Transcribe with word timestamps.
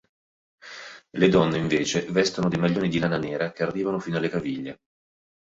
Le 1.11 1.29
donne, 1.29 1.59
invece, 1.59 2.07
vestono 2.09 2.49
dei 2.49 2.57
maglioni 2.57 2.89
di 2.89 2.97
lana 2.97 3.19
nera 3.19 3.51
che 3.51 3.61
arrivano 3.61 3.99
fino 3.99 4.17
alle 4.17 4.29
caviglie. 4.29 4.79